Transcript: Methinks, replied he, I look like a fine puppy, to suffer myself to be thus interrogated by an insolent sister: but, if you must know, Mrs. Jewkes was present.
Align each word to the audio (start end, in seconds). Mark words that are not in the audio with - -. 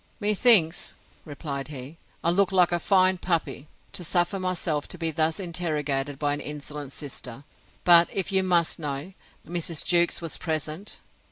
Methinks, 0.19 0.93
replied 1.25 1.67
he, 1.67 1.99
I 2.23 2.31
look 2.31 2.51
like 2.51 2.71
a 2.71 2.79
fine 2.79 3.19
puppy, 3.19 3.67
to 3.93 4.03
suffer 4.03 4.39
myself 4.39 4.87
to 4.87 4.97
be 4.97 5.11
thus 5.11 5.39
interrogated 5.39 6.17
by 6.17 6.33
an 6.33 6.39
insolent 6.39 6.91
sister: 6.91 7.43
but, 7.83 8.09
if 8.11 8.31
you 8.31 8.41
must 8.41 8.79
know, 8.79 9.13
Mrs. 9.47 9.85
Jewkes 9.85 10.19
was 10.19 10.39
present. 10.39 11.01